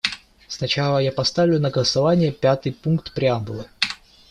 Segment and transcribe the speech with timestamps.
[0.47, 3.65] Сначала я поставлю на голосование пятый пункт преамбулы.